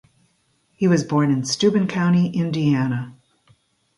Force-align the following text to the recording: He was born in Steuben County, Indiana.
He 0.71 0.87
was 0.87 1.03
born 1.03 1.29
in 1.29 1.45
Steuben 1.45 1.87
County, 1.87 2.31
Indiana. 2.31 3.13